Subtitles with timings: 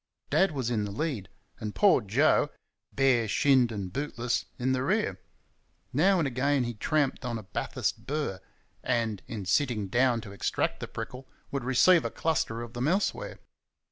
[0.31, 1.29] Dad was in the lead,
[1.59, 2.49] and poor Joe,
[2.91, 5.19] bare shinned and bootless, in the rear.
[5.93, 8.39] Now and again he tramped on a Bathurst burr,
[8.81, 13.41] and, in sitting down to extract the prickle, would receive a cluster of them elsewhere.